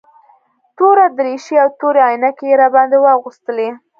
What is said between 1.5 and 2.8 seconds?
او تورې عينکې يې